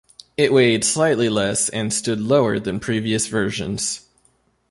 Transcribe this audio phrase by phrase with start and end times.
[0.35, 4.01] It weighed slightly less and stood lower than previous versions.